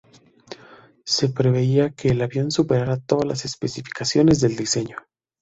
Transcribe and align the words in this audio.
Se 1.05 1.29
preveía 1.29 1.91
que 1.91 2.07
el 2.07 2.23
avión 2.23 2.49
superara 2.49 2.97
todas 2.97 3.27
las 3.27 3.45
especificaciones 3.45 4.41
del 4.41 4.55
diseño. 4.55 4.97